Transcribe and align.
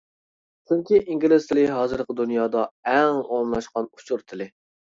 چۈنكى، 0.71 0.99
ئىنگلىز 1.01 1.45
تىلى 1.51 1.67
ھازىرقى 1.73 2.17
دۇنيادا 2.23 2.65
ئەڭ 2.95 3.21
ئومۇملاشقان 3.23 3.93
ئۇچۇر 3.95 4.29
تىلى. 4.31 4.53